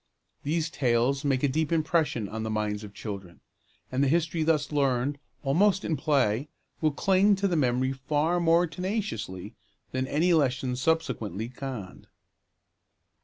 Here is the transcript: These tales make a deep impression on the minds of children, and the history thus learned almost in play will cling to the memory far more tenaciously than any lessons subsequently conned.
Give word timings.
These 0.41 0.71
tales 0.71 1.23
make 1.23 1.43
a 1.43 1.47
deep 1.47 1.71
impression 1.71 2.27
on 2.27 2.41
the 2.41 2.49
minds 2.49 2.83
of 2.83 2.91
children, 2.91 3.39
and 3.91 4.03
the 4.03 4.07
history 4.07 4.41
thus 4.41 4.71
learned 4.71 5.19
almost 5.43 5.85
in 5.85 5.95
play 5.95 6.49
will 6.81 6.89
cling 6.89 7.35
to 7.35 7.47
the 7.47 7.55
memory 7.55 7.93
far 7.93 8.39
more 8.39 8.65
tenaciously 8.65 9.53
than 9.91 10.07
any 10.07 10.33
lessons 10.33 10.81
subsequently 10.81 11.49
conned. 11.49 12.07